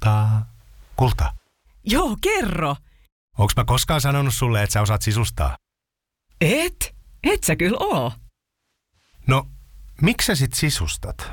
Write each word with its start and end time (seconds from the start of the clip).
kultaa. 0.00 0.54
Kulta, 0.96 1.32
Joo, 1.84 2.16
kerro. 2.20 2.76
onks 3.38 3.56
mä 3.56 3.64
koskaan 3.64 4.00
sanonut 4.00 4.34
sulle, 4.34 4.62
että 4.62 4.72
sä 4.72 4.80
osaat 4.82 5.02
sisustaa? 5.02 5.56
Et? 6.40 6.94
Et 7.22 7.44
sä 7.44 7.56
kyllä 7.56 7.76
oo. 7.80 8.12
No, 9.26 9.46
miksi 10.02 10.26
sä 10.26 10.34
sit 10.34 10.54
sisustat? 10.54 11.30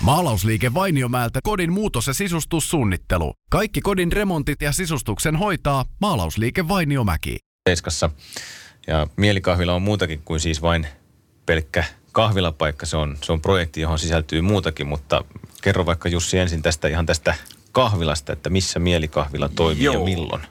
Maalausliike 0.00 0.74
Vainiomäeltä 0.74 1.40
kodin 1.42 1.72
muutos- 1.72 2.06
ja 2.06 2.14
sisustussuunnittelu. 2.14 3.34
Kaikki 3.50 3.80
kodin 3.80 4.12
remontit 4.12 4.62
ja 4.62 4.72
sisustuksen 4.72 5.36
hoitaa 5.36 5.84
Maalausliike 6.00 6.68
Vainiomäki. 6.68 7.38
Seiskassa. 7.68 8.10
Ja 8.86 9.06
mielikahvila 9.16 9.74
on 9.74 9.82
muutakin 9.82 10.22
kuin 10.24 10.40
siis 10.40 10.62
vain 10.62 10.86
pelkkä 11.46 11.84
kahvilapaikka. 12.12 12.86
Se 12.86 12.96
on, 12.96 13.18
se 13.22 13.32
on 13.32 13.40
projekti, 13.40 13.80
johon 13.80 13.98
sisältyy 13.98 14.40
muutakin, 14.40 14.86
mutta 14.86 15.24
kerro 15.62 15.86
vaikka 15.86 16.08
Jussi 16.08 16.38
ensin 16.38 16.62
tästä 16.62 16.88
ihan 16.88 17.06
tästä 17.06 17.34
kahvilasta, 17.76 18.32
että 18.32 18.50
missä 18.50 18.78
mielikahvila 18.78 19.48
toimii 19.48 19.84
Joo. 19.84 19.94
ja 19.94 20.00
milloin. 20.04 20.42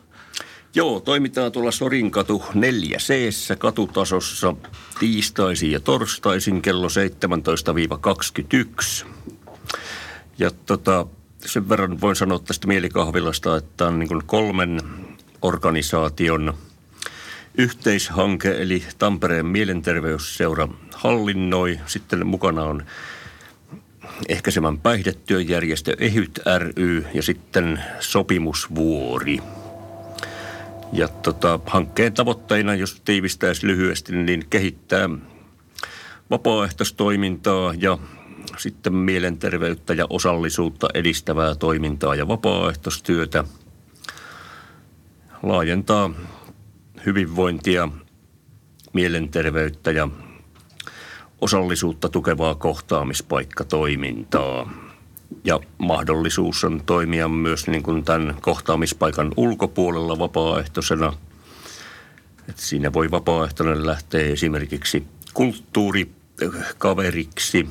Joo, 0.76 1.00
toimitaan 1.00 1.52
tuolla 1.52 1.72
Sorinkatu 1.72 2.44
4 2.54 2.98
c 2.98 3.58
katutasossa 3.58 4.54
tiistaisin 5.00 5.72
ja 5.72 5.80
torstaisin 5.80 6.62
kello 6.62 6.88
17-21. 9.04 9.06
Ja 10.38 10.52
tota, 10.66 11.08
sen 11.46 11.70
verran 11.70 12.02
voin 12.02 12.16
sanoa 12.16 12.40
tästä 12.40 12.68
mielikahvilasta, 12.68 13.58
että 13.58 13.88
on 13.88 14.00
niin 14.00 14.24
kolmen 14.26 14.82
organisaation 15.42 16.54
yhteishanke, 17.58 18.62
eli 18.62 18.84
Tampereen 18.98 19.46
mielenterveysseura 19.46 20.68
hallinnoi. 20.96 21.80
Sitten 21.86 22.28
mukana 22.28 22.64
on 22.64 22.86
ehkäisevän 24.30 24.78
päihdetyön 24.78 25.48
järjestö 25.48 25.96
EHYT 26.00 26.40
ry 26.58 27.06
ja 27.14 27.24
sitten 27.24 27.84
Sopimusvuori. 28.00 29.40
Ja 30.94 31.08
tota, 31.08 31.60
hankkeen 31.66 32.14
tavoitteina, 32.14 32.76
jos 32.76 33.02
tiivistäisi 33.06 33.68
lyhyesti, 33.68 34.16
niin 34.16 34.46
kehittää 34.50 35.10
vapaaehtoistoimintaa 36.30 37.74
ja 37.78 37.98
sitten 38.58 38.94
mielenterveyttä 38.94 39.94
ja 39.94 40.06
osallisuutta 40.10 40.88
edistävää 40.94 41.56
toimintaa 41.56 42.16
ja 42.16 42.28
vapaaehtoistyötä. 42.28 43.44
Laajentaa 45.44 46.12
hyvinvointia, 47.06 47.90
mielenterveyttä 48.94 49.92
ja 49.92 50.10
osallisuutta 51.42 52.10
tukevaa 52.10 52.56
kohtaamispaikkatoimintaa. 52.56 54.70
Ja 55.44 55.60
mahdollisuus 55.78 56.64
on 56.64 56.82
toimia 56.86 57.28
myös 57.28 57.68
niin 57.68 57.84
kuin 57.84 58.04
tämän 58.04 58.36
kohtaamispaikan 58.42 59.32
ulkopuolella 59.38 60.20
vapaaehtoisena. 60.20 61.14
Et 62.50 62.58
siinä 62.58 62.94
voi 62.94 63.12
vapaaehtoinen 63.12 63.86
lähteä 63.86 64.26
esimerkiksi 64.26 65.04
kulttuurikaveriksi. 65.34 67.70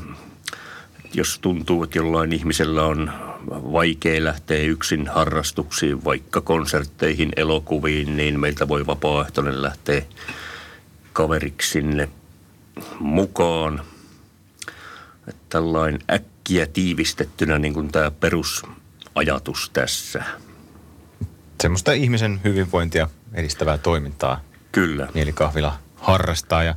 Jos 1.15 1.39
tuntuu, 1.39 1.83
että 1.83 1.99
jollain 1.99 2.33
ihmisellä 2.33 2.85
on 2.85 3.13
vaikea 3.51 4.25
lähteä 4.25 4.59
yksin 4.59 5.09
harrastuksiin, 5.09 6.05
vaikka 6.05 6.41
konsertteihin, 6.41 7.31
elokuviin, 7.37 8.17
niin 8.17 8.41
meiltä 8.41 8.69
voi 8.69 8.87
vapaaehtoinen 8.87 9.63
lähteä 9.63 10.03
kaveriksi 11.13 11.71
sinne 11.71 12.09
mukaan. 13.01 13.83
Että 15.29 15.43
tällainen 15.49 16.01
äkkiä 16.11 16.67
tiivistettynä 16.67 17.59
niin 17.59 17.75
kuin 17.75 17.93
tämä 17.93 18.11
perusajatus 18.11 19.71
tässä. 19.73 20.25
Semmoista 21.63 21.93
ihmisen 21.93 22.41
hyvinvointia 22.45 23.09
edistävää 23.35 23.79
toimintaa 23.79 24.41
Kyllä. 24.73 25.09
mielikahvila 25.15 25.79
harrastaa. 25.97 26.63
Ja 26.63 26.75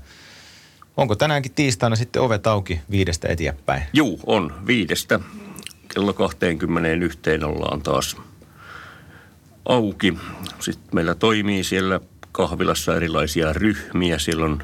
onko 0.98 1.16
tänäänkin 1.16 1.52
tiistaina 1.52 1.96
sitten 1.96 2.22
ovet 2.22 2.48
auki 2.48 2.82
viidestä 2.92 3.28
eteenpäin? 3.28 3.84
Juu, 3.94 4.20
on. 4.26 4.54
Viidestä 4.68 5.20
kello 5.94 6.14
21 6.14 7.20
ollaan 7.46 7.82
taas 7.82 8.18
auki. 9.66 10.18
Sitten 10.60 10.90
meillä 10.92 11.16
toimii 11.16 11.64
siellä 11.64 12.00
kahvilassa 12.32 12.96
erilaisia 12.96 13.54
ryhmiä. 13.54 14.20
Siellä 14.20 14.46
on 14.46 14.64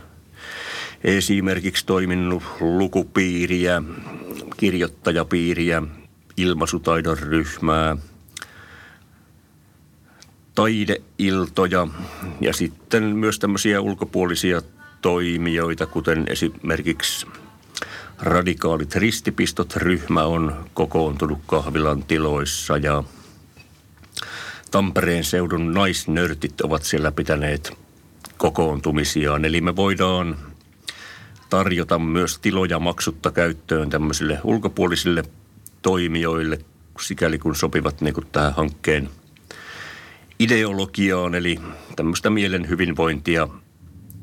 esimerkiksi 1.04 1.86
toiminut 1.86 2.44
lukupiiriä, 2.60 3.84
kirjoittajapiiriä, 4.58 5.84
ilmaisutaidon 6.38 7.18
ryhmää, 7.18 7.98
taideiltoja 10.56 11.88
ja 12.42 12.54
sitten 12.54 13.04
myös 13.04 13.40
tämmöisiä 13.40 13.82
ulkopuolisia 13.82 14.62
toimijoita, 15.02 15.86
kuten 15.86 16.26
esimerkiksi 16.30 17.28
Radikaalit 18.20 18.96
ristipistot-ryhmä 18.96 20.24
on 20.24 20.66
kokoontunut 20.74 21.40
kahvilan 21.46 22.04
tiloissa 22.04 22.78
ja 22.78 23.04
Tampereen 24.72 25.24
seudun 25.24 25.74
naisnörtit 25.74 26.62
ovat 26.62 26.84
siellä 26.84 27.12
pitäneet 27.12 27.78
kokoontumisiaan. 28.38 29.46
Eli 29.46 29.62
me 29.62 29.76
voidaan 29.76 30.38
tarjota 31.54 32.00
myös 32.00 32.40
tiloja 32.40 32.80
maksutta 32.80 33.32
käyttöön 33.32 33.90
tämmöisille 33.90 34.40
ulkopuolisille 34.44 35.24
toimijoille, 35.82 36.60
sikäli 37.02 37.40
kun 37.40 37.56
sopivat 37.56 38.02
niin 38.02 38.14
kuin 38.14 38.28
tähän 38.32 38.54
hankkeen 38.54 39.10
ideologiaan, 40.40 41.36
eli 41.36 41.60
tämmöistä 41.96 42.30
mielen 42.30 42.70
hyvinvointia 42.70 43.48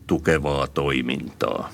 tukevaa 0.07 0.67
toimintaa. 0.67 1.73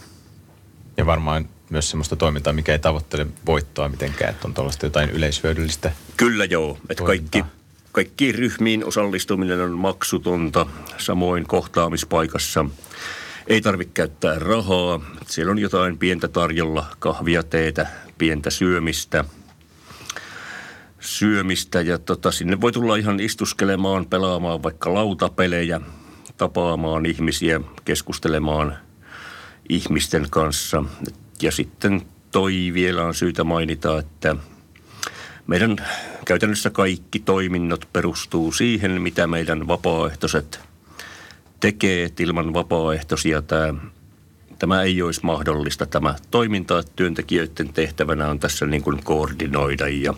Ja 0.96 1.06
varmaan 1.06 1.48
myös 1.70 1.90
semmoista 1.90 2.16
toimintaa, 2.16 2.52
mikä 2.52 2.72
ei 2.72 2.78
tavoittele 2.78 3.26
voittoa 3.46 3.88
mitenkään, 3.88 4.30
että 4.30 4.48
on 4.48 4.54
tuollaista 4.54 4.86
jotain 4.86 5.10
yleishyödyllistä. 5.10 5.92
Kyllä 6.16 6.44
joo, 6.44 6.78
että 6.88 7.04
kaikki, 7.04 7.44
kaikkiin 7.92 8.34
ryhmiin 8.34 8.84
osallistuminen 8.84 9.60
on 9.60 9.78
maksutonta, 9.78 10.66
samoin 10.98 11.46
kohtaamispaikassa 11.46 12.64
ei 13.46 13.60
tarvitse 13.60 13.92
käyttää 13.94 14.38
rahaa. 14.38 15.00
Siellä 15.26 15.50
on 15.50 15.58
jotain 15.58 15.98
pientä 15.98 16.28
tarjolla, 16.28 16.86
kahvia, 16.98 17.42
teetä, 17.42 17.86
pientä 18.18 18.50
syömistä. 18.50 19.24
Syömistä 21.00 21.80
ja 21.80 21.98
tota, 21.98 22.30
sinne 22.30 22.60
voi 22.60 22.72
tulla 22.72 22.96
ihan 22.96 23.20
istuskelemaan, 23.20 24.06
pelaamaan 24.06 24.62
vaikka 24.62 24.94
lautapelejä, 24.94 25.80
tapaamaan 26.36 27.06
ihmisiä, 27.06 27.60
keskustelemaan 27.84 28.76
ihmisten 29.68 30.26
kanssa. 30.30 30.84
Ja 31.42 31.52
sitten 31.52 32.02
toi 32.30 32.70
vielä 32.74 33.04
on 33.04 33.14
syytä 33.14 33.44
mainita, 33.44 33.98
että 33.98 34.36
meidän 35.46 35.76
käytännössä 36.24 36.70
kaikki 36.70 37.18
toiminnot 37.18 37.88
perustuu 37.92 38.52
siihen, 38.52 39.02
mitä 39.02 39.26
meidän 39.26 39.68
vapaaehtoiset 39.68 40.60
tekee. 41.66 42.04
Et 42.04 42.20
ilman 42.20 42.54
vapaaehtoisia 42.54 43.42
tämä, 43.42 43.74
tämä 44.58 44.82
ei 44.82 45.02
olisi 45.02 45.20
mahdollista. 45.22 45.86
Tämä 45.86 46.14
toiminta, 46.30 46.78
että 46.78 46.92
työntekijöiden 46.96 47.72
tehtävänä 47.72 48.28
on 48.28 48.38
tässä 48.38 48.66
niin 48.66 48.82
kuin 48.82 49.04
koordinoida 49.04 49.88
ja 49.88 50.14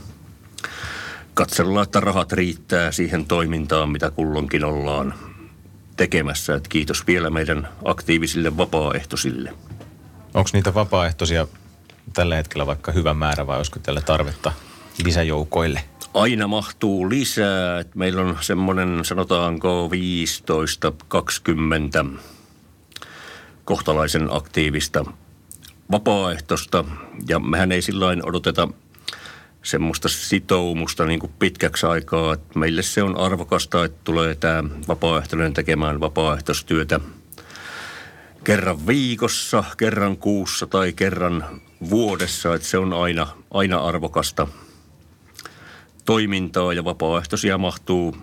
katsella, 1.34 1.82
että 1.82 2.00
rahat 2.00 2.32
riittää 2.32 2.92
siihen 2.92 3.24
toimintaan, 3.26 3.90
mitä 3.90 4.10
kulloinkin 4.10 4.64
ollaan 4.64 5.14
tekemässä. 5.96 6.54
Et 6.54 6.68
kiitos 6.68 7.06
vielä 7.06 7.30
meidän 7.30 7.68
aktiivisille 7.84 8.56
vapaaehtoisille. 8.56 9.54
Onko 10.34 10.50
niitä 10.52 10.74
vapaaehtoisia 10.74 11.46
tällä 12.12 12.36
hetkellä 12.36 12.66
vaikka 12.66 12.92
hyvä 12.92 13.14
määrä 13.14 13.46
vai 13.46 13.56
olisiko 13.56 13.78
tällä 13.78 14.00
tarvetta 14.00 14.52
lisäjoukoille? 15.04 15.84
Aina 16.18 16.46
mahtuu 16.46 17.08
lisää. 17.08 17.80
Et 17.80 17.94
meillä 17.94 18.20
on 18.22 18.36
semmoinen, 18.40 19.04
sanotaanko 19.04 19.90
15-20 22.14 22.18
kohtalaisen 23.64 24.28
aktiivista 24.30 25.04
vapaaehtoista. 25.90 26.84
Ja 27.28 27.38
mehän 27.38 27.72
ei 27.72 27.82
silloin 27.82 28.28
odoteta 28.28 28.68
semmoista 29.62 30.08
sitoumusta 30.08 31.04
niin 31.04 31.20
kuin 31.20 31.32
pitkäksi 31.38 31.86
aikaa. 31.86 32.34
Et 32.34 32.54
meille 32.54 32.82
se 32.82 33.02
on 33.02 33.18
arvokasta, 33.18 33.84
että 33.84 34.00
tulee 34.04 34.34
tämä 34.34 34.64
vapaaehtoinen 34.88 35.54
tekemään 35.54 36.00
vapaaehtoistyötä 36.00 37.00
kerran 38.44 38.86
viikossa, 38.86 39.64
kerran 39.76 40.16
kuussa 40.16 40.66
tai 40.66 40.92
kerran 40.92 41.44
vuodessa. 41.90 42.54
Että 42.54 42.68
se 42.68 42.78
on 42.78 42.92
aina, 42.92 43.26
aina 43.50 43.78
arvokasta 43.78 44.46
toimintaa 46.08 46.72
ja 46.72 46.84
vapaaehtoisia 46.84 47.58
mahtuu 47.58 48.16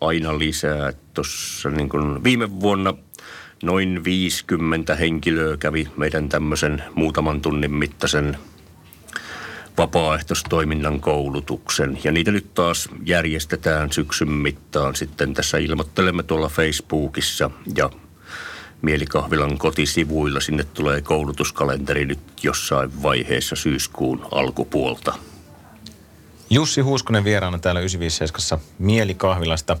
aina 0.00 0.38
lisää. 0.38 0.92
Tuossa 1.14 1.70
niin 1.70 1.88
kuin 1.88 2.24
viime 2.24 2.60
vuonna 2.60 2.94
noin 3.62 4.04
50 4.04 4.94
henkilöä 4.94 5.56
kävi 5.56 5.88
meidän 5.96 6.28
tämmöisen 6.28 6.82
muutaman 6.94 7.40
tunnin 7.40 7.74
mittaisen 7.74 8.36
vapaaehtoistoiminnan 9.78 11.00
koulutuksen. 11.00 11.98
Ja 12.04 12.12
niitä 12.12 12.30
nyt 12.30 12.54
taas 12.54 12.88
järjestetään 13.04 13.92
syksyn 13.92 14.30
mittaan. 14.30 14.96
Sitten 14.96 15.34
tässä 15.34 15.58
ilmoittelemme 15.58 16.22
tuolla 16.22 16.48
Facebookissa 16.48 17.50
ja 17.76 17.90
Mielikahvilan 18.82 19.58
kotisivuilla. 19.58 20.40
Sinne 20.40 20.64
tulee 20.64 21.00
koulutuskalenteri 21.00 22.04
nyt 22.04 22.20
jossain 22.42 23.02
vaiheessa 23.02 23.56
syyskuun 23.56 24.26
alkupuolta. 24.30 25.14
Jussi 26.50 26.80
Huuskonen 26.80 27.24
vieraana 27.24 27.58
täällä 27.58 27.80
957 27.80 28.64
Mielikahvilasta. 28.78 29.76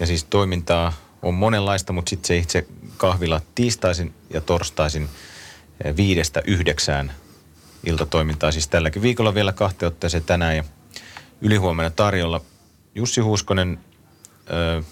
Ja 0.00 0.06
siis 0.06 0.24
toimintaa 0.24 0.92
on 1.22 1.34
monenlaista, 1.34 1.92
mutta 1.92 2.10
sitten 2.10 2.26
se 2.26 2.36
itse 2.36 2.66
kahvila 2.96 3.40
tiistaisin 3.54 4.14
ja 4.30 4.40
torstaisin 4.40 5.08
eh, 5.84 5.96
viidestä 5.96 6.42
yhdeksään 6.46 7.12
iltatoimintaa. 7.86 8.52
Siis 8.52 8.68
tälläkin 8.68 9.02
viikolla 9.02 9.34
vielä 9.34 9.52
kahteen 9.52 9.88
otteeseen 9.88 10.24
tänään 10.24 10.56
ja 10.56 10.64
ylihuomenna 11.40 11.90
tarjolla. 11.90 12.40
Jussi 12.94 13.20
Huuskonen, 13.20 13.78
ö, 14.50 14.82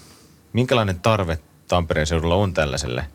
minkälainen 0.53 0.99
tarve 0.99 1.39
Tampereen 1.67 2.07
seudulla 2.07 2.35
on 2.35 2.53
tällaiselle 2.53 3.05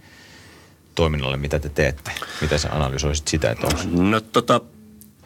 toiminnalle, 0.95 1.37
mitä 1.37 1.59
te 1.59 1.69
teette? 1.69 2.11
Mitä 2.41 2.59
sä 2.59 2.69
analysoisit 2.73 3.29
sitä, 3.29 3.51
että 3.51 3.67
onko? 3.67 3.81
No 4.03 4.21
tota, 4.21 4.61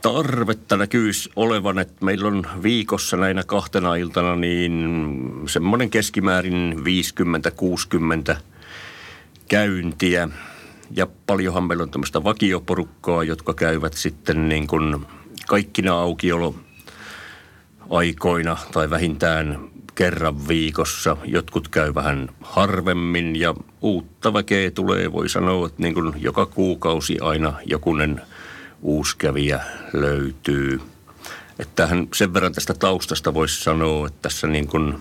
tarvetta 0.04 0.76
näkyisi 0.76 1.30
olevan, 1.36 1.78
että 1.78 2.04
meillä 2.04 2.28
on 2.28 2.46
viikossa 2.62 3.16
näinä 3.16 3.42
kahtena 3.42 3.96
iltana 3.96 4.36
niin 4.36 4.96
semmoinen 5.46 5.90
keskimäärin 5.90 6.76
50-60 8.32 8.36
käyntiä. 9.48 10.28
Ja 10.90 11.06
paljonhan 11.26 11.64
meillä 11.64 11.82
on 11.82 11.90
tämmöistä 11.90 12.24
vakioporukkaa, 12.24 13.24
jotka 13.24 13.54
käyvät 13.54 13.92
sitten 13.92 14.48
niin 14.48 14.66
kuin 14.66 15.06
kaikkina 15.46 15.94
aukiolo 15.94 16.54
aikoina 17.90 18.56
tai 18.72 18.90
vähintään 18.90 19.58
kerran 19.94 20.48
viikossa. 20.48 21.16
Jotkut 21.24 21.68
käy 21.68 21.94
vähän 21.94 22.28
harvemmin 22.40 23.36
ja 23.36 23.54
uutta 23.80 24.32
väkeä 24.32 24.70
tulee, 24.70 25.12
voi 25.12 25.28
sanoa, 25.28 25.66
että 25.66 25.82
niin 25.82 25.94
kuin 25.94 26.14
joka 26.16 26.46
kuukausi 26.46 27.18
aina 27.20 27.52
jokunen 27.66 28.22
uusi 28.84 29.16
kävijä 29.18 29.60
löytyy. 29.92 30.80
Että 31.58 31.88
sen 32.14 32.34
verran 32.34 32.52
tästä 32.52 32.74
taustasta 32.74 33.34
voisi 33.34 33.62
sanoa, 33.62 34.06
että 34.06 34.18
tässä 34.22 34.46
niin 34.46 34.66
kuin 34.66 34.94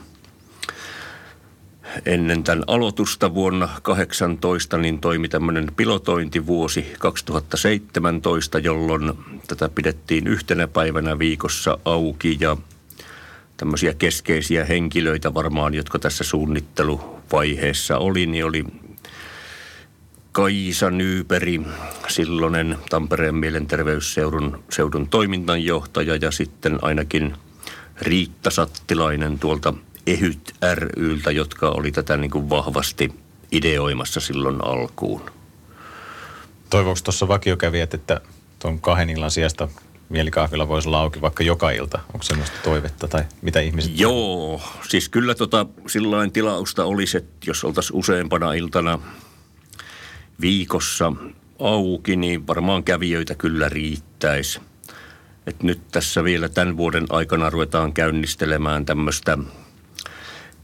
ennen 2.05 2.43
tämän 2.43 2.63
aloitusta 2.67 3.33
vuonna 3.33 3.69
2018 3.81 4.77
niin 4.77 4.99
toimi 4.99 5.29
tämmöinen 5.29 5.71
pilotointivuosi 5.75 6.93
2017, 6.99 8.59
jolloin 8.59 9.13
tätä 9.47 9.69
pidettiin 9.69 10.27
yhtenä 10.27 10.67
päivänä 10.67 11.19
viikossa 11.19 11.77
auki 11.85 12.37
ja 12.39 12.57
tämmöisiä 13.57 13.93
keskeisiä 13.93 14.65
henkilöitä 14.65 15.33
varmaan, 15.33 15.73
jotka 15.73 15.99
tässä 15.99 16.23
suunnitteluvaiheessa 16.23 17.97
oli, 17.97 18.25
niin 18.25 18.45
oli 18.45 18.63
Kaisa 20.33 20.89
Nyyperi, 20.89 21.61
silloinen 22.07 22.77
Tampereen 22.89 23.35
mielenterveysseudun 23.35 24.63
seudun 24.69 25.07
toiminnanjohtaja 25.07 26.15
ja 26.15 26.31
sitten 26.31 26.79
ainakin 26.81 27.33
Riitta 28.01 28.49
Sattilainen 28.49 29.39
tuolta 29.39 29.73
Ehyt 30.07 30.53
ryltä, 30.73 31.31
jotka 31.31 31.69
oli 31.69 31.91
tätä 31.91 32.17
niin 32.17 32.31
kuin 32.31 32.49
vahvasti 32.49 33.11
ideoimassa 33.51 34.19
silloin 34.19 34.63
alkuun. 34.65 35.21
Toivoiko 36.69 36.99
tuossa 37.03 37.27
vakiokävijät, 37.27 37.93
että 37.93 38.21
tuon 38.59 38.81
kahden 38.81 39.09
illan 39.09 39.31
sijasta 39.31 39.67
mielikahvilla 40.09 40.67
voisi 40.67 40.89
olla 40.89 40.99
auki 40.99 41.21
vaikka 41.21 41.43
joka 41.43 41.71
ilta? 41.71 41.99
Onko 42.13 42.23
sellaista 42.23 42.57
toivetta 42.63 43.07
tai 43.07 43.23
mitä 43.41 43.59
ihmiset... 43.59 43.99
Joo, 43.99 44.61
siis 44.89 45.09
kyllä 45.09 45.35
tota, 45.35 45.65
sillain 45.87 46.31
tilausta 46.31 46.85
olisi, 46.85 47.17
että 47.17 47.33
jos 47.47 47.63
oltaisiin 47.63 47.97
useampana 47.97 48.53
iltana 48.53 48.99
viikossa 50.41 51.13
auki, 51.59 52.15
niin 52.15 52.47
varmaan 52.47 52.83
kävijöitä 52.83 53.35
kyllä 53.35 53.69
riittäisi. 53.69 54.59
Et 55.47 55.63
nyt 55.63 55.79
tässä 55.91 56.23
vielä 56.23 56.49
tämän 56.49 56.77
vuoden 56.77 57.05
aikana 57.09 57.49
ruvetaan 57.49 57.93
käynnistelemään 57.93 58.85
tämmöistä 58.85 59.37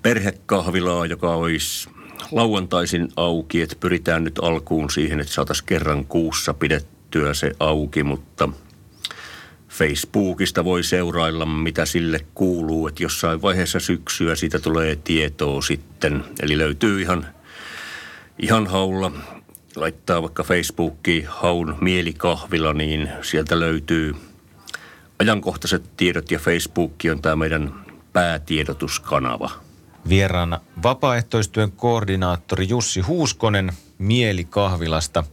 perhekahvilaa, 0.02 1.06
joka 1.06 1.36
olisi 1.36 1.90
lauantaisin 2.32 3.10
auki, 3.16 3.62
että 3.62 3.76
pyritään 3.80 4.24
nyt 4.24 4.40
alkuun 4.42 4.90
siihen, 4.90 5.20
että 5.20 5.34
saataisiin 5.34 5.66
kerran 5.66 6.06
kuussa 6.06 6.54
pidettyä 6.54 7.34
se 7.34 7.52
auki, 7.60 8.04
mutta 8.04 8.50
Facebookista 9.70 10.64
voi 10.64 10.84
seurailla, 10.84 11.46
mitä 11.46 11.86
sille 11.86 12.20
kuuluu, 12.34 12.88
että 12.88 13.04
jossain 13.04 13.42
vaiheessa 13.42 13.80
syksyä 13.80 14.36
siitä 14.36 14.60
tulee 14.60 14.96
tietoa 14.96 15.62
sitten. 15.62 16.24
Eli 16.42 16.58
löytyy 16.58 17.02
ihan, 17.02 17.28
ihan 18.40 18.68
haulla, 18.68 19.12
laittaa 19.80 20.22
vaikka 20.22 20.44
Facebookiin 20.44 21.28
haun 21.28 21.78
mielikahvila, 21.82 22.74
niin 22.74 23.10
sieltä 23.22 23.60
löytyy 23.60 24.16
ajankohtaiset 25.20 25.84
tiedot 25.98 26.32
ja 26.32 26.40
Facebook 26.40 26.94
on 27.12 27.22
tämä 27.22 27.36
meidän 27.36 27.74
päätiedotuskanava. 28.14 29.52
Vieraana 30.10 30.62
vapaaehtoistyön 30.84 31.72
koordinaattori 31.72 32.70
Jussi 32.70 33.02
Huuskonen 33.02 33.74
Mielikahvilasta. 33.98 35.24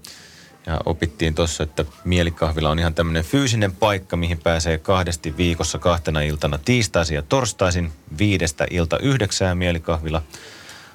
Ja 0.67 0.81
opittiin 0.85 1.35
tuossa, 1.35 1.63
että 1.63 1.85
Mielikahvila 2.05 2.71
on 2.71 2.79
ihan 2.79 2.95
tämmöinen 2.95 3.25
fyysinen 3.25 3.73
paikka, 3.73 4.17
mihin 4.17 4.39
pääsee 4.39 4.79
kahdesti 4.79 5.37
viikossa 5.37 5.79
kahtena 5.79 6.21
iltana 6.21 6.59
tiistaisin 6.59 7.15
ja 7.15 7.23
torstaisin. 7.23 7.93
Viidestä 8.19 8.67
ilta 8.71 8.99
yhdeksään 8.99 9.59
Mielikahvila 9.59 10.23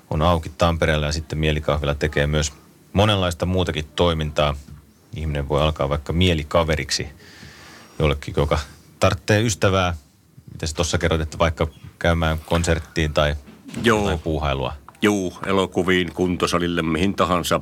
on 0.09 0.21
auki 0.21 0.51
Tampereella 0.57 1.05
ja 1.05 1.11
sitten 1.11 1.39
Mielikahvila 1.39 1.95
tekee 1.95 2.27
myös 2.27 2.53
monenlaista 2.93 3.45
muutakin 3.45 3.85
toimintaa. 3.95 4.55
Ihminen 5.15 5.49
voi 5.49 5.61
alkaa 5.61 5.89
vaikka 5.89 6.13
mielikaveriksi 6.13 7.07
jollekin, 7.99 8.33
joka 8.37 8.59
tarvitsee 8.99 9.41
ystävää. 9.41 9.95
Mitä 10.53 10.67
sä 10.67 10.75
tuossa 10.75 10.97
kerroit, 10.97 11.21
että 11.21 11.37
vaikka 11.37 11.67
käymään 11.99 12.39
konserttiin 12.45 13.13
tai 13.13 13.35
Joo. 13.83 14.05
tai 14.05 14.17
puuhailua? 14.17 14.73
Joo, 15.01 15.33
elokuviin, 15.45 16.13
kuntosalille, 16.13 16.81
mihin 16.81 17.15
tahansa 17.15 17.61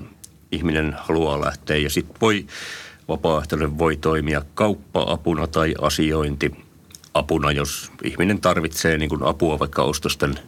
ihminen 0.52 0.96
haluaa 1.00 1.42
lähteä. 1.42 1.78
Ja 1.78 1.90
sitten 1.90 2.18
voi, 2.22 2.46
vapaaehtoinen 3.08 3.78
voi 3.78 3.98
toimia 3.98 4.42
kauppa-apuna 4.54 5.48
tai 5.48 5.76
asiointi-apuna, 5.82 7.52
jos 7.52 7.92
ihminen 8.04 8.42
tarvitsee 8.42 8.98
niin 8.98 9.10
kuin 9.10 9.24
apua 9.24 9.60
vaikka 9.60 9.84
ostosten 9.84 10.40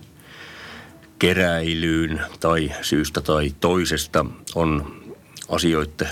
keräilyyn 1.22 2.22
tai 2.40 2.72
syystä 2.82 3.22
tai 3.22 3.52
toisesta 3.60 4.26
on 4.56 5.02
asioiden 5.50 6.08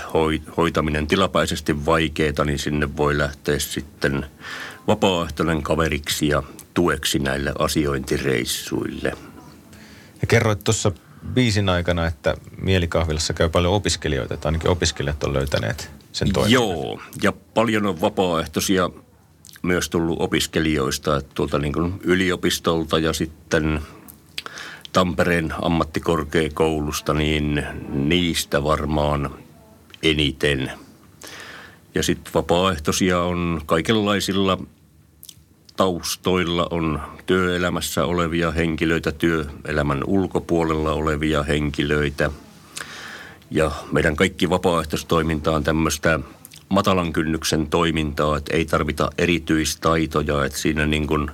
hoitaminen 0.56 1.06
tilapäisesti 1.06 1.86
vaikeaa, 1.86 2.44
niin 2.44 2.58
sinne 2.58 2.96
voi 2.96 3.18
lähteä 3.18 3.58
sitten 3.58 4.26
vapaaehtoinen 4.86 5.62
kaveriksi 5.62 6.28
ja 6.28 6.42
tueksi 6.74 7.18
näille 7.18 7.52
asiointireissuille. 7.58 9.12
Ja 10.20 10.26
kerroit 10.28 10.64
tuossa 10.64 10.92
biisin 11.34 11.68
aikana, 11.68 12.06
että 12.06 12.34
Mielikahvilassa 12.56 13.32
käy 13.32 13.48
paljon 13.48 13.74
opiskelijoita, 13.74 14.34
että 14.34 14.48
ainakin 14.48 14.70
opiskelijat 14.70 15.24
on 15.24 15.34
löytäneet 15.34 15.90
sen 16.12 16.32
toiminnan. 16.32 16.52
Joo, 16.52 17.00
ja 17.22 17.32
paljon 17.32 17.86
on 17.86 18.00
vapaaehtoisia 18.00 18.90
myös 19.62 19.90
tullut 19.90 20.20
opiskelijoista, 20.20 21.16
että 21.16 21.30
tuolta 21.34 21.58
niin 21.58 21.72
kuin 21.72 22.00
yliopistolta 22.04 22.98
ja 22.98 23.12
sitten 23.12 23.80
Tampereen 24.92 25.54
ammattikorkeakoulusta, 25.62 27.14
niin 27.14 27.66
niistä 27.88 28.64
varmaan 28.64 29.30
eniten. 30.02 30.72
Ja 31.94 32.02
sitten 32.02 32.34
vapaaehtoisia 32.34 33.20
on 33.20 33.60
kaikenlaisilla 33.66 34.58
taustoilla 35.76 36.66
on 36.70 37.00
työelämässä 37.26 38.04
olevia 38.04 38.50
henkilöitä, 38.50 39.12
työelämän 39.12 40.04
ulkopuolella 40.06 40.92
olevia 40.92 41.42
henkilöitä. 41.42 42.30
Ja 43.50 43.70
meidän 43.92 44.16
kaikki 44.16 44.50
vapaaehtoistoiminta 44.50 45.52
on 45.52 45.64
tämmöistä 45.64 46.20
matalan 46.68 47.12
kynnyksen 47.12 47.66
toimintaa, 47.66 48.36
että 48.36 48.56
ei 48.56 48.64
tarvita 48.64 49.10
erityistaitoja, 49.18 50.44
että 50.44 50.58
siinä 50.58 50.86
niin 50.86 51.06
kuin 51.06 51.30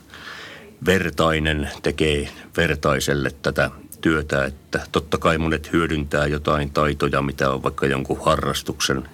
vertainen 0.87 1.71
tekee 1.83 2.28
vertaiselle 2.56 3.30
tätä 3.42 3.71
työtä, 4.00 4.45
että 4.45 4.87
totta 4.92 5.18
kai 5.18 5.38
monet 5.38 5.73
hyödyntää 5.73 6.26
jotain 6.26 6.71
taitoja, 6.71 7.23
mitä 7.23 7.50
on 7.50 7.62
vaikka 7.62 7.87
jonkun 7.87 8.25
harrastuksen 8.25 9.09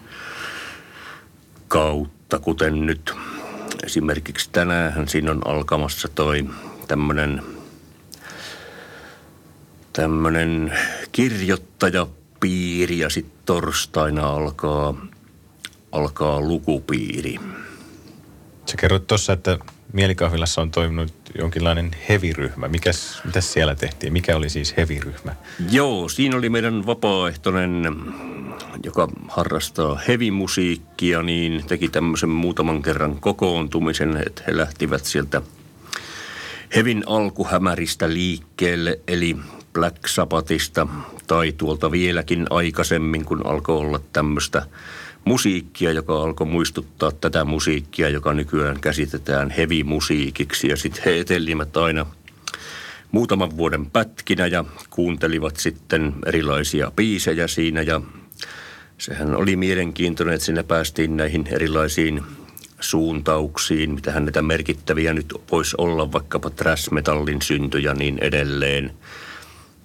kautta, 1.69 2.38
kuten 2.38 2.87
nyt 2.87 3.14
Esimerkiksi 3.83 4.50
tänään 4.52 5.09
siinä 5.09 5.31
on 5.31 5.47
alkamassa 5.47 6.09
toi 6.09 6.50
tämmöinen 6.88 7.42
tämmönen 9.92 10.78
kirjoittajapiiri 11.12 12.99
ja 12.99 13.11
sitten 13.11 13.42
torstaina 13.47 14.26
alkaa, 14.28 15.07
alkaa 15.92 16.40
lukupiiri. 16.40 17.38
Sä 18.73 18.76
kerroit 18.79 19.07
tuossa, 19.07 19.33
että 19.33 19.59
Mielikahvilassa 19.93 20.62
on 20.62 20.71
toiminut 20.71 21.12
jonkinlainen 21.38 21.91
heviryhmä. 22.09 22.69
Mikäs, 22.69 23.21
mitäs 23.25 23.52
siellä 23.52 23.75
tehtiin? 23.75 24.12
Mikä 24.12 24.37
oli 24.37 24.49
siis 24.49 24.76
heviryhmä? 24.76 25.35
Joo, 25.71 26.09
siinä 26.09 26.37
oli 26.37 26.49
meidän 26.49 26.87
vapaaehtoinen, 26.87 27.97
joka 28.85 29.09
harrastaa 29.29 30.00
hevimusiikkia, 30.09 31.23
niin 31.23 31.64
teki 31.67 31.88
tämmöisen 31.88 32.29
muutaman 32.29 32.83
kerran 32.83 33.21
kokoontumisen, 33.21 34.23
että 34.26 34.43
he 34.47 34.57
lähtivät 34.57 35.05
sieltä 35.05 35.43
hevin 36.76 37.02
alkuhämäristä 37.07 38.09
liikkeelle, 38.09 39.00
eli 39.09 39.37
Black 39.73 40.07
Sabbathista 40.07 40.87
tai 41.26 41.52
tuolta 41.52 41.91
vieläkin 41.91 42.47
aikaisemmin, 42.50 43.25
kun 43.25 43.47
alkoi 43.47 43.76
olla 43.76 44.00
tämmöistä 44.12 44.67
musiikkia, 45.25 45.93
joka 45.93 46.23
alkoi 46.23 46.47
muistuttaa 46.47 47.12
tätä 47.12 47.45
musiikkia, 47.45 48.09
joka 48.09 48.33
nykyään 48.33 48.81
käsitetään 48.81 49.50
heavy-musiikiksi. 49.50 50.69
Ja 50.69 50.76
sitten 50.76 51.02
he 51.05 51.21
etelivät 51.21 51.76
aina 51.76 52.07
muutaman 53.12 53.57
vuoden 53.57 53.87
pätkinä 53.87 54.47
ja 54.47 54.64
kuuntelivat 54.91 55.57
sitten 55.57 56.14
erilaisia 56.26 56.93
biisejä 56.97 57.49
siinä. 57.49 57.83
Ja 57.83 58.00
sehän 58.99 59.37
oli 59.37 59.57
mielenkiintoinen, 59.57 60.35
että 60.35 60.45
siinä 60.45 60.62
päästiin 60.62 61.17
näihin 61.17 61.45
erilaisiin 61.50 62.23
suuntauksiin, 62.81 63.95
mitä 63.95 64.21
näitä 64.21 64.43
merkittäviä 64.43 65.14
nyt 65.14 65.35
voisi 65.52 65.76
olla, 65.79 66.12
vaikkapa 66.12 66.50
thrash-metallin 66.50 67.43
synty 67.43 67.79
ja 67.79 67.95
niin 67.95 68.19
edelleen. 68.21 68.93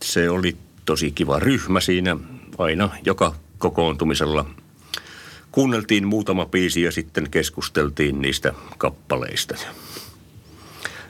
Se 0.03 0.29
oli 0.29 0.58
tosi 0.86 1.12
kiva 1.12 1.39
ryhmä 1.39 1.79
siinä 1.79 2.17
aina 2.58 2.89
joka 3.06 3.36
kokoontumisella– 3.58 4.46
kuunneltiin 5.57 6.07
muutama 6.07 6.45
biisi 6.45 6.81
ja 6.81 6.91
sitten 6.91 7.29
keskusteltiin 7.31 8.21
niistä 8.21 8.53
kappaleista. 8.77 9.55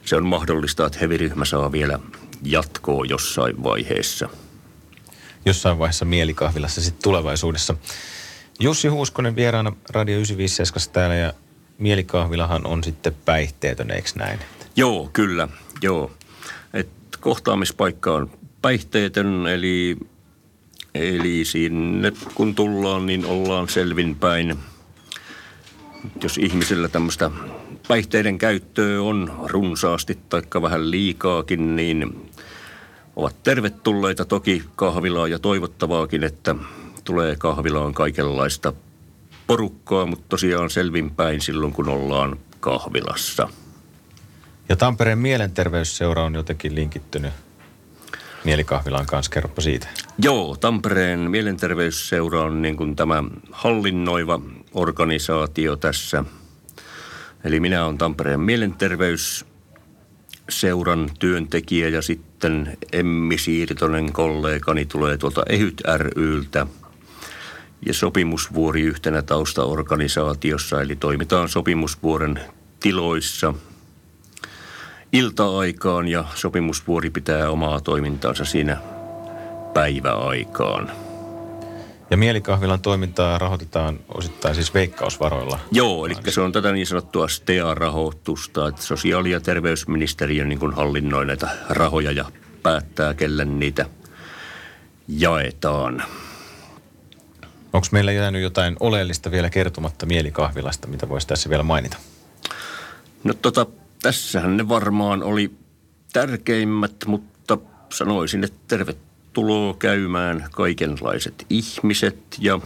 Se 0.06 0.16
on 0.16 0.26
mahdollista, 0.26 0.86
että 0.86 1.00
heviryhmä 1.00 1.46
saa 1.46 1.72
vielä 1.72 2.00
jatkoa 2.44 3.06
jossain 3.06 3.64
vaiheessa. 3.64 4.30
Jossain 5.46 5.80
vaiheessa 5.80 6.06
mielikahvilassa 6.06 6.82
sitten 6.82 7.04
tulevaisuudessa. 7.04 7.76
Jussi 8.60 8.88
Huuskonen 8.88 9.36
vieraana 9.36 9.72
Radio 9.90 10.16
957 10.16 10.94
täällä 10.94 11.16
ja 11.16 11.34
mielikahvilahan 11.78 12.68
on 12.68 12.84
sitten 12.84 13.16
päihteetön, 13.26 13.92
eikö 13.92 14.10
näin? 14.16 14.40
Joo, 14.76 15.10
kyllä, 15.14 15.48
joo. 15.82 16.12
Et 16.74 16.90
kohtaamispaikka 17.20 18.14
on 18.14 18.32
päihteetön, 18.62 19.48
eli 19.48 19.98
Eli 20.98 21.46
sinne 21.46 22.12
kun 22.36 22.56
tullaan, 22.56 23.06
niin 23.06 23.26
ollaan 23.26 23.70
selvinpäin. 23.70 24.56
Jos 26.24 26.38
ihmisellä 26.38 26.88
tämmöistä 26.88 27.32
päihteiden 27.88 28.38
käyttöä 28.38 29.02
on 29.02 29.34
runsaasti 29.44 30.18
tai 30.30 30.42
vähän 30.62 30.92
liikaakin, 30.92 31.76
niin 31.76 32.32
ovat 33.16 33.44
tervetulleita 33.44 34.26
toki 34.26 34.64
kahvilaa 34.76 35.28
ja 35.28 35.40
toivottavaakin, 35.40 36.24
että 36.24 36.56
tulee 37.04 37.36
kahvilaan 37.36 37.94
kaikenlaista 37.94 38.74
porukkaa, 39.48 40.06
mutta 40.06 40.26
tosiaan 40.30 40.70
selvinpäin 40.70 41.42
silloin, 41.42 41.74
kun 41.74 41.90
ollaan 41.90 42.40
kahvilassa. 42.60 43.50
Ja 44.70 44.76
Tampereen 44.76 45.20
mielenterveysseura 45.20 46.24
on 46.24 46.36
jotenkin 46.36 46.76
linkittynyt 46.76 47.34
Mielikahvilan 48.44 49.06
kanssa. 49.06 49.32
Kerropa 49.32 49.62
siitä. 49.62 49.88
Joo, 50.20 50.56
Tampereen 50.56 51.20
mielenterveysseura 51.20 52.44
on 52.44 52.62
niin 52.62 52.78
kuin 52.78 52.96
tämä 52.96 53.24
hallinnoiva 53.52 54.40
organisaatio 54.74 55.76
tässä. 55.76 56.24
Eli 57.44 57.60
minä 57.60 57.86
olen 57.86 57.98
Tampereen 57.98 58.40
mielenterveysseuran 58.40 61.10
työntekijä 61.20 61.90
ja 61.90 62.02
sitten 62.02 62.78
Emmi 62.92 63.38
Siirtonen 63.38 64.14
kollegani 64.14 64.86
tulee 64.86 65.18
tuolta 65.18 65.44
EHYT 65.50 65.82
ryltä. 65.98 66.68
Ja 67.86 67.94
sopimusvuori 67.94 68.82
yhtenä 68.82 69.22
taustaorganisaatiossa, 69.22 70.82
eli 70.82 70.96
toimitaan 70.96 71.50
sopimusvuoren 71.50 72.40
tiloissa– 72.80 73.54
ilta-aikaan 75.12 76.08
ja 76.08 76.26
sopimusvuori 76.36 77.10
pitää 77.10 77.50
omaa 77.50 77.82
toimintaansa 77.82 78.46
siinä 78.46 78.78
päiväaikaan. 79.74 80.92
Ja 82.10 82.18
Mielikahvilan 82.18 82.82
toimintaa 82.82 83.38
rahoitetaan 83.38 84.00
osittain 84.16 84.56
siis 84.56 84.74
veikkausvaroilla. 84.74 85.60
Joo, 85.72 86.06
eli 86.06 86.16
se 86.28 86.42
on 86.42 86.52
tätä 86.52 86.72
niin 86.72 86.88
sanottua 86.88 87.28
STEA-rahoitusta, 87.28 88.68
että 88.68 88.82
sosiaali- 88.82 89.32
ja 89.32 89.40
terveysministeriö 89.40 90.46
niin 90.46 90.60
kuin 90.60 90.74
hallinnoi 90.74 91.26
näitä 91.26 91.50
rahoja 91.70 92.12
ja 92.12 92.26
päättää, 92.64 93.14
kelle 93.14 93.46
niitä 93.46 93.86
jaetaan. 95.08 96.04
Onko 97.74 97.88
meillä 97.92 98.12
jäänyt 98.12 98.42
jotain 98.42 98.76
oleellista 98.80 99.32
vielä 99.32 99.50
kertomatta 99.50 100.06
Mielikahvilasta, 100.06 100.88
mitä 100.88 101.10
voisi 101.10 101.28
tässä 101.28 101.50
vielä 101.50 101.64
mainita? 101.64 101.98
No 103.24 103.34
tota, 103.34 103.66
tässähän 104.02 104.58
ne 104.58 104.70
varmaan 104.70 105.24
oli 105.24 105.52
tärkeimmät, 106.14 106.96
mutta 107.08 107.58
sanoisin, 107.94 108.44
että 108.44 108.60
tervetuloa 108.68 109.74
käymään 109.74 110.48
kaikenlaiset 110.52 111.46
ihmiset 111.50 112.18
ja 112.40 112.60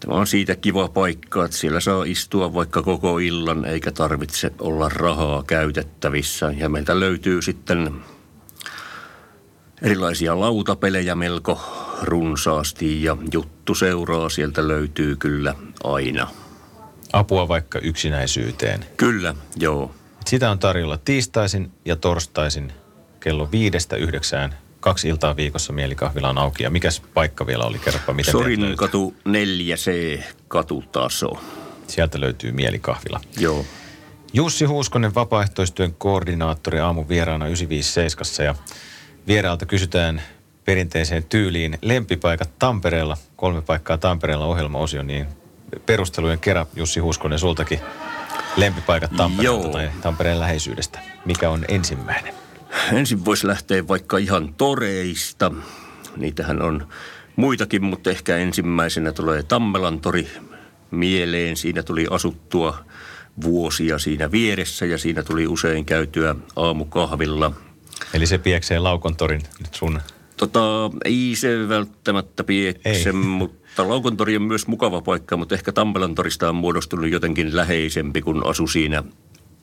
Tämä 0.00 0.14
on 0.14 0.26
siitä 0.26 0.56
kiva 0.56 0.88
paikka, 0.88 1.44
että 1.44 1.56
siellä 1.56 1.80
saa 1.80 2.04
istua 2.04 2.54
vaikka 2.54 2.82
koko 2.82 3.18
illan 3.18 3.64
eikä 3.64 3.92
tarvitse 3.92 4.52
olla 4.58 4.88
rahaa 4.88 5.42
käytettävissä. 5.42 6.54
Ja 6.56 6.68
meiltä 6.68 7.00
löytyy 7.00 7.42
sitten 7.42 7.94
erilaisia 9.82 10.40
lautapelejä 10.40 11.14
melko 11.14 11.60
runsaasti 12.02 13.02
ja 13.02 13.16
juttu 13.32 13.74
seuraa 13.74 14.28
sieltä 14.28 14.68
löytyy 14.68 15.16
kyllä 15.16 15.54
aina 15.84 16.28
apua 17.12 17.48
vaikka 17.48 17.78
yksinäisyyteen. 17.78 18.84
Kyllä, 18.96 19.34
joo. 19.56 19.94
Sitä 20.26 20.50
on 20.50 20.58
tarjolla 20.58 20.98
tiistaisin 20.98 21.72
ja 21.84 21.96
torstaisin 21.96 22.72
kello 23.20 23.48
viidestä 23.52 23.96
yhdeksään. 23.96 24.54
Kaksi 24.80 25.08
iltaa 25.08 25.36
viikossa 25.36 25.72
mielikahvila 25.72 26.28
on 26.28 26.38
auki. 26.38 26.62
Ja 26.62 26.70
mikäs 26.70 27.02
paikka 27.14 27.46
vielä 27.46 27.64
oli? 27.64 27.78
Kerropa, 27.78 28.12
miten 28.12 28.32
Sorin 28.32 28.76
katu 28.76 29.14
4C 29.28 30.22
katutaso. 30.48 31.30
Sieltä 31.86 32.20
löytyy 32.20 32.52
mielikahvila. 32.52 33.20
Joo. 33.38 33.64
Jussi 34.32 34.64
Huuskonen, 34.64 35.14
vapaaehtoistyön 35.14 35.94
koordinaattori 35.98 36.80
aamu 36.80 37.04
vieraana 37.08 37.46
957 37.46 38.46
ja 38.46 38.54
vieraalta 39.26 39.66
kysytään 39.66 40.22
perinteiseen 40.64 41.24
tyyliin 41.24 41.78
lempipaikat 41.82 42.50
Tampereella, 42.58 43.16
kolme 43.36 43.62
paikkaa 43.62 43.98
Tampereella 43.98 44.46
ohjelmaosio, 44.46 45.02
niin 45.02 45.26
perustelujen 45.86 46.38
kerran, 46.38 46.66
Jussi 46.76 47.00
Huskonen, 47.00 47.38
sultakin 47.38 47.80
lempipaikat 48.56 49.10
Tampereelta 49.16 49.62
Joo. 49.62 49.72
tai 49.72 49.90
Tampereen 50.00 50.40
läheisyydestä. 50.40 50.98
Mikä 51.24 51.50
on 51.50 51.64
ensimmäinen? 51.68 52.34
Ensin 52.92 53.24
voisi 53.24 53.46
lähteä 53.46 53.88
vaikka 53.88 54.18
ihan 54.18 54.54
toreista. 54.54 55.52
Niitähän 56.16 56.62
on 56.62 56.88
muitakin, 57.36 57.84
mutta 57.84 58.10
ehkä 58.10 58.36
ensimmäisenä 58.36 59.12
tulee 59.12 59.42
Tammelan 59.42 60.00
tori 60.00 60.28
mieleen. 60.90 61.56
Siinä 61.56 61.82
tuli 61.82 62.06
asuttua 62.10 62.84
vuosia 63.42 63.98
siinä 63.98 64.30
vieressä 64.30 64.86
ja 64.86 64.98
siinä 64.98 65.22
tuli 65.22 65.46
usein 65.46 65.84
käytyä 65.84 66.34
aamukahvilla. 66.56 67.52
Eli 68.14 68.26
se 68.26 68.38
pieksee 68.38 68.78
Laukontorin 68.78 69.42
nyt 69.60 69.74
sun 69.74 70.00
Tota, 70.36 70.90
ei 71.04 71.32
se 71.36 71.68
välttämättä 71.68 72.44
piekse, 72.44 73.12
mutta 73.12 73.59
Laukontori 73.78 74.36
on 74.36 74.42
myös 74.42 74.66
mukava 74.66 75.00
paikka, 75.00 75.36
mutta 75.36 75.54
ehkä 75.54 75.72
Tampelan 75.72 76.14
torista 76.14 76.48
on 76.48 76.54
muodostunut 76.54 77.10
jotenkin 77.10 77.56
läheisempi, 77.56 78.22
kun 78.22 78.46
asu 78.46 78.66
siinä 78.66 79.04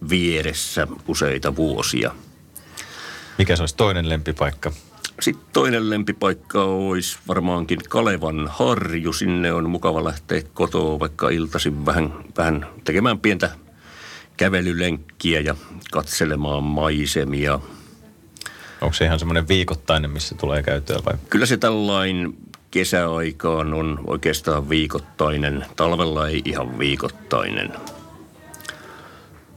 vieressä 0.09 0.87
useita 1.07 1.55
vuosia. 1.55 2.11
Mikä 3.37 3.55
se 3.55 3.61
olisi 3.61 3.75
toinen 3.75 4.09
lempipaikka? 4.09 4.71
Sitten 5.21 5.45
toinen 5.53 5.89
lempipaikka 5.89 6.63
olisi 6.63 7.17
varmaankin 7.27 7.79
Kalevan 7.89 8.47
harju. 8.51 9.13
Sinne 9.13 9.53
on 9.53 9.69
mukava 9.69 10.03
lähteä 10.03 10.41
kotoa 10.53 10.99
vaikka 10.99 11.29
iltaisin 11.29 11.85
vähän, 11.85 12.13
vähän 12.37 12.65
tekemään 12.83 13.19
pientä 13.19 13.49
kävelylenkkiä 14.37 15.39
ja 15.39 15.55
katselemaan 15.91 16.63
maisemia– 16.63 17.59
Onko 18.81 18.93
se 18.93 19.05
ihan 19.05 19.19
semmoinen 19.19 19.47
viikoittainen, 19.47 20.11
missä 20.11 20.35
tulee 20.35 20.63
käyttöä 20.63 20.99
vai? 21.05 21.13
Kyllä 21.29 21.45
se 21.45 21.57
tällainen 21.57 22.33
kesäaikaan 22.71 23.73
on 23.73 23.99
oikeastaan 24.07 24.69
viikoittainen. 24.69 25.65
Talvella 25.75 26.27
ei 26.27 26.41
ihan 26.45 26.79
viikoittainen. 26.79 27.73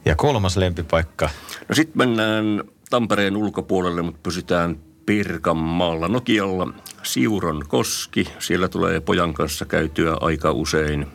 Ja 0.05 0.15
kolmas 0.15 0.57
lempipaikka? 0.57 1.29
No 1.69 1.75
sitten 1.75 1.97
mennään 1.97 2.63
Tampereen 2.89 3.37
ulkopuolelle, 3.37 4.01
mutta 4.01 4.19
pysytään 4.23 4.79
Pirkanmaalla 5.05 6.07
Nokialla. 6.07 6.67
Siuron 7.03 7.63
koski. 7.67 8.27
Siellä 8.39 8.67
tulee 8.67 8.99
pojan 8.99 9.33
kanssa 9.33 9.65
käytyä 9.65 10.17
aika 10.21 10.51
usein 10.51 11.07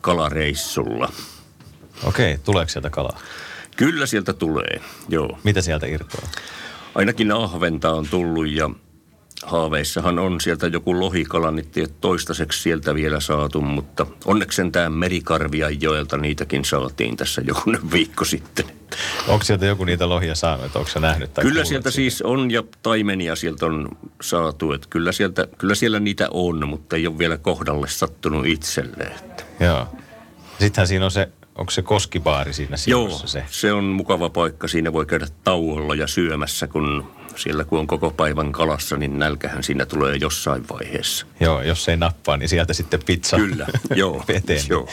kalareissulla. 0.00 1.12
Okei, 2.04 2.38
tuleeko 2.38 2.68
sieltä 2.68 2.90
kalaa? 2.90 3.18
Kyllä 3.76 4.06
sieltä 4.06 4.32
tulee, 4.32 4.80
joo. 5.08 5.38
Mitä 5.44 5.60
sieltä 5.60 5.86
irtoaa? 5.86 6.28
Ainakin 6.94 7.32
ahventa 7.32 7.90
on 7.92 8.08
tullut 8.08 8.48
ja 8.48 8.70
haaveissahan 9.42 10.18
on 10.18 10.40
sieltä 10.40 10.66
joku 10.66 11.00
lohikala, 11.00 11.50
niin 11.50 11.70
ei 11.76 11.86
toistaiseksi 12.00 12.62
sieltä 12.62 12.94
vielä 12.94 13.20
saatu, 13.20 13.60
mutta 13.60 14.06
onneksi 14.24 14.56
sentään 14.56 14.92
merikarvia 14.92 15.70
joelta 15.70 16.16
niitäkin 16.16 16.64
saatiin 16.64 17.16
tässä 17.16 17.42
joku 17.46 17.72
viikko 17.92 18.24
sitten. 18.24 18.64
Onko 19.28 19.44
sieltä 19.44 19.66
joku 19.66 19.84
niitä 19.84 20.08
lohia 20.08 20.34
saanut, 20.34 20.76
onko 20.76 20.90
se 20.90 21.00
nähnyt? 21.00 21.34
Tai 21.34 21.44
Kyllä 21.44 21.64
sieltä 21.64 21.90
siitä? 21.90 22.10
siis 22.10 22.22
on 22.22 22.50
ja 22.50 22.62
taimenia 22.82 23.36
sieltä 23.36 23.66
on 23.66 23.88
saatu, 24.22 24.72
että 24.72 24.86
kyllä, 24.90 25.12
sieltä, 25.12 25.48
kyllä 25.58 25.74
siellä 25.74 26.00
niitä 26.00 26.28
on, 26.30 26.68
mutta 26.68 26.96
ei 26.96 27.06
ole 27.06 27.18
vielä 27.18 27.36
kohdalle 27.38 27.88
sattunut 27.88 28.46
itselle. 28.46 29.04
Että. 29.04 29.44
Joo. 29.60 29.86
Sittenhän 30.58 30.88
siinä 30.88 31.04
on 31.04 31.10
se, 31.10 31.28
onko 31.58 31.70
se 31.70 31.82
koskibaari 31.82 32.52
siinä 32.52 32.76
Joo, 32.86 33.22
se? 33.24 33.44
se 33.50 33.72
on 33.72 33.84
mukava 33.84 34.28
paikka. 34.30 34.68
Siinä 34.68 34.92
voi 34.92 35.06
käydä 35.06 35.26
tauolla 35.44 35.94
ja 35.94 36.06
syömässä, 36.06 36.66
kun 36.66 37.10
siellä 37.36 37.64
kun 37.64 37.78
on 37.78 37.86
koko 37.86 38.10
päivän 38.10 38.52
kalassa, 38.52 38.96
niin 38.96 39.18
nälkähän 39.18 39.62
siinä 39.62 39.86
tulee 39.86 40.16
jossain 40.16 40.64
vaiheessa. 40.68 41.26
Joo, 41.40 41.62
jos 41.62 41.88
ei 41.88 41.96
nappaa, 41.96 42.36
niin 42.36 42.48
sieltä 42.48 42.72
sitten 42.72 43.00
pizza 43.06 43.36
Kyllä, 43.36 43.66
joo, 43.94 44.24
veteen. 44.28 44.62
joo. 44.68 44.88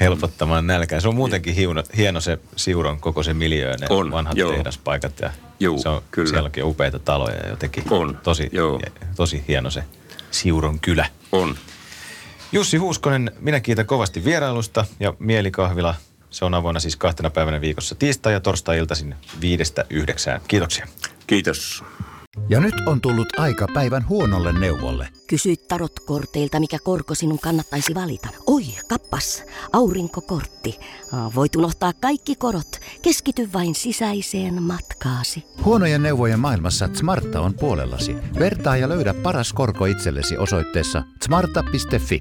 Helpottamaan 0.00 0.66
nälkää. 0.66 1.00
Se 1.00 1.08
on 1.08 1.14
muutenkin 1.14 1.54
hieno, 1.54 1.82
hieno 1.96 2.20
se 2.20 2.38
Siuron 2.56 3.00
koko 3.00 3.22
se 3.22 3.34
miljöö, 3.34 3.76
ne 3.76 3.86
On, 3.90 4.10
vanhat 4.10 4.36
joo. 4.36 4.52
tehdaspaikat. 4.52 5.20
Ja 5.20 5.30
Juu, 5.60 5.78
se 5.78 5.88
on, 5.88 6.02
kyllä. 6.10 6.30
Sielläkin 6.30 6.64
on 6.64 6.70
upeita 6.70 6.98
taloja 6.98 7.36
ja 7.36 7.48
jotenkin 7.48 7.84
On, 7.90 8.18
tosi, 8.22 8.48
joo. 8.52 8.80
tosi 9.16 9.44
hieno 9.48 9.70
se 9.70 9.84
Siuron 10.30 10.80
kylä. 10.80 11.06
On. 11.32 11.54
Jussi 12.54 12.76
Huuskonen, 12.76 13.30
minä 13.40 13.60
kiitän 13.60 13.86
kovasti 13.86 14.24
vierailusta 14.24 14.84
ja 15.00 15.14
Mielikahvila, 15.18 15.94
se 16.30 16.44
on 16.44 16.54
avoinna 16.54 16.80
siis 16.80 16.96
kahtena 16.96 17.30
päivänä 17.30 17.60
viikossa 17.60 17.94
tiistai- 17.94 18.32
ja 18.32 18.40
torstai-iltaisin 18.40 19.14
viidestä 19.40 19.84
yhdeksään. 19.90 20.40
Kiitoksia. 20.48 20.86
Kiitos. 21.26 21.84
Ja 22.48 22.60
nyt 22.60 22.74
on 22.86 23.00
tullut 23.00 23.38
aika 23.38 23.66
päivän 23.74 24.08
huonolle 24.08 24.52
neuvolle. 24.52 25.08
Kysy 25.26 25.56
tarotkorteilta, 25.56 26.60
mikä 26.60 26.78
korko 26.84 27.14
sinun 27.14 27.38
kannattaisi 27.38 27.94
valita. 27.94 28.28
Oi, 28.46 28.62
kappas, 28.88 29.44
aurinkokortti. 29.72 30.78
Voit 31.34 31.56
unohtaa 31.56 31.92
kaikki 31.92 32.34
korot. 32.36 32.80
Keskity 33.02 33.48
vain 33.52 33.74
sisäiseen 33.74 34.62
matkaasi. 34.62 35.44
Huonojen 35.64 36.02
neuvojen 36.02 36.40
maailmassa 36.40 36.88
Smarta 36.92 37.40
on 37.40 37.54
puolellasi. 37.54 38.16
Vertaa 38.38 38.76
ja 38.76 38.88
löydä 38.88 39.14
paras 39.14 39.52
korko 39.52 39.86
itsellesi 39.86 40.36
osoitteessa 40.36 41.02
smarta.fi. 41.24 42.20